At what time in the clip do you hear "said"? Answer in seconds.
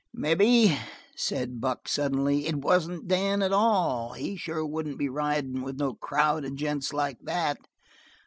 1.15-1.61